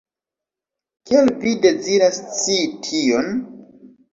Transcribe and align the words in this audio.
Kial 1.09 1.29
vi 1.43 1.53
deziras 1.67 2.19
scii 2.33 2.67
tion? 2.89 3.33